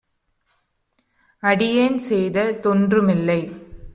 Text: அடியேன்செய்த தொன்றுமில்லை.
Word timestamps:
அடியேன்செய்த 1.43 2.51
தொன்றுமில்லை. 2.63 3.41